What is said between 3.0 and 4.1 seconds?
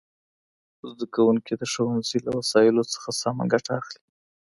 سمه ګټه اخلي.